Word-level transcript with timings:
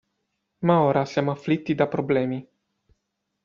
Ma 0.61 0.79
ora 0.81 1.05
siamo 1.05 1.29
afflitti 1.29 1.75
da 1.75 1.85
problemi. 1.87 2.49